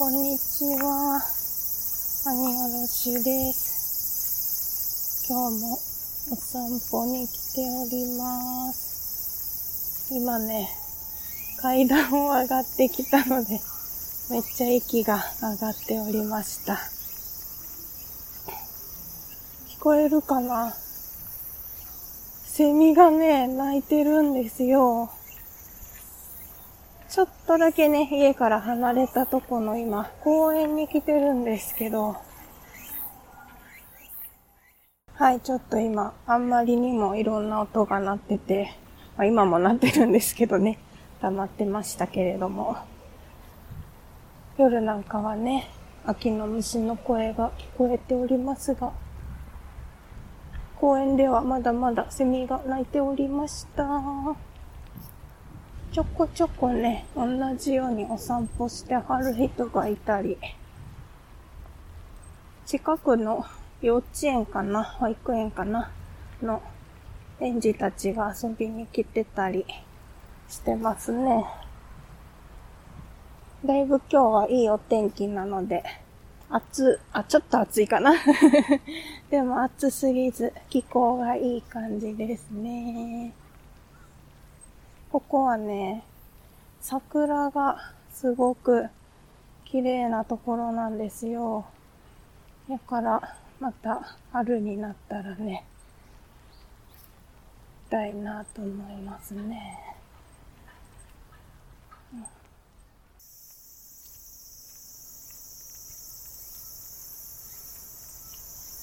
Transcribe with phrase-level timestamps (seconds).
[0.00, 1.20] こんにちは。
[2.24, 5.26] 兄おろしです。
[5.28, 5.78] 今日も
[6.32, 10.08] お散歩に来ております。
[10.14, 10.70] 今ね、
[11.58, 13.60] 階段を上がってきたので、
[14.30, 16.80] めっちゃ息が上がっておりました。
[19.68, 20.74] 聞こえるかな？
[22.46, 25.10] セミがね、鳴いてるんですよ。
[27.10, 32.16] ちょっとだけね、家から離れたとこの今、公園に来てるんですけど、
[35.14, 38.76] はい、ちょっと今、あんまりにもいろんな音が鳴ってて、
[39.16, 40.78] まあ、今も鳴ってるんですけどね、
[41.20, 42.76] 溜まってましたけれども、
[44.56, 45.68] 夜なんかはね、
[46.06, 48.92] 秋の虫の声が聞こえておりますが、
[50.80, 54.49] 公園ではまだまだセミが鳴いておりました。
[55.92, 60.38] ちょこちょこね、同じようにお散歩してはる人がいたり、
[62.64, 63.44] 近くの
[63.82, 65.90] 幼稚園かな、保育園かな、
[66.40, 66.62] の
[67.40, 69.66] 園児たちが遊びに来てたり
[70.48, 71.44] してますね。
[73.66, 75.82] だいぶ今日はいいお天気なので、
[76.48, 78.14] 暑、あ、ちょっと暑いかな。
[79.28, 83.32] でも暑すぎず、気候がいい感じですね。
[85.10, 86.04] ここはね、
[86.80, 88.86] 桜がすごく
[89.64, 91.66] 綺麗なところなんですよ。
[92.68, 95.64] だから、また春になったらね、
[97.82, 99.96] 行きたいなと思いますね。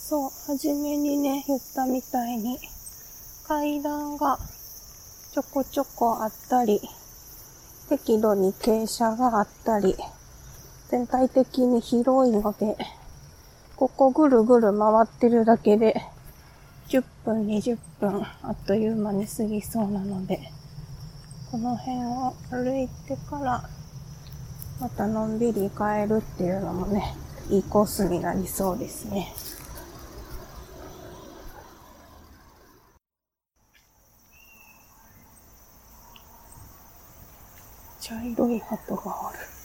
[0.10, 2.60] そう、はじめにね、言ったみたいに、
[3.48, 4.38] 階段が
[5.38, 6.82] ちょこちょこあったり、
[7.90, 9.96] 適度に傾斜があったり、
[10.90, 12.76] 全体的に広いので、
[13.76, 15.94] ここぐるぐる回ってるだけで、
[16.88, 20.40] 10分、20分、あっという間に過ぎそうなので、
[21.52, 23.70] この辺を歩いてから、
[24.82, 27.16] またのんびり帰るっていうのもね、
[27.52, 29.32] いいコースになりそうですね。
[38.08, 39.57] 茶色い鳩がある。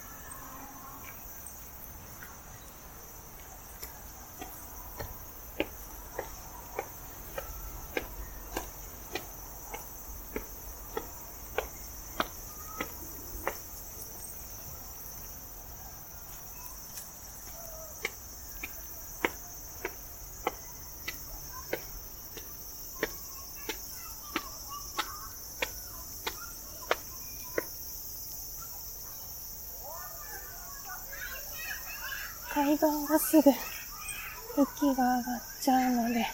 [32.54, 36.26] 階段がすぐ息が上がっちゃうので、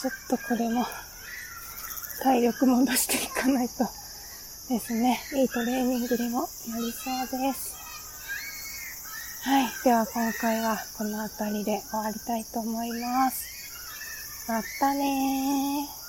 [0.00, 0.84] ちょっとこれも
[2.22, 3.84] 体力戻していかないと
[4.68, 7.74] ですね、いいトレーニングにもなりそうです。
[9.44, 9.68] はい。
[9.82, 14.46] では今回はこの辺りで終わりたいと思います。
[14.46, 15.99] またねー。